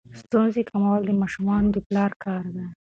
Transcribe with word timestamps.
ستونزې 0.21 0.61
کمول 0.69 1.01
د 1.05 1.11
ماشومانو 1.21 1.67
د 1.73 1.77
پلار 1.87 2.11
کار 2.23 2.43
دی. 2.55 2.65